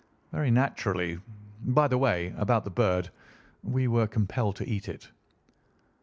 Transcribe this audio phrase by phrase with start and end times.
[0.31, 1.19] "Very naturally.
[1.63, 3.11] By the way, about the bird,
[3.63, 5.11] we were compelled to eat it."